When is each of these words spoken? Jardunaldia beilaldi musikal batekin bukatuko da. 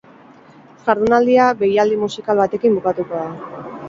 Jardunaldia 0.87 1.49
beilaldi 1.59 1.99
musikal 2.05 2.39
batekin 2.41 2.79
bukatuko 2.79 3.21
da. 3.21 3.69